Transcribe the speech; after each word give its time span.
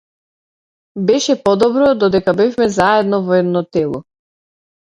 Беше 1.09 1.35
подобро 1.49 1.91
додека 2.05 2.35
бевме 2.41 2.71
заедно 2.79 3.23
во 3.31 3.39
едно 3.45 3.65
тело. 3.77 4.05